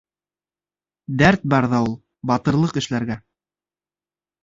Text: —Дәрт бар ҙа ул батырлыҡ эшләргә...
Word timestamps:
—Дәрт 1.21 1.45
бар 1.55 1.69
ҙа 1.75 1.83
ул 1.89 1.95
батырлыҡ 2.33 2.83
эшләргә... 2.85 3.23